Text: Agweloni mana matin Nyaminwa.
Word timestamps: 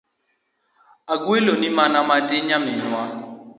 Agweloni 1.13 1.69
mana 1.77 1.97
matin 2.07 2.43
Nyaminwa. 2.47 3.01